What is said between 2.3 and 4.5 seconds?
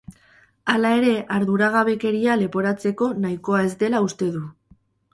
leporatzeko nahikoa ez dela uste du.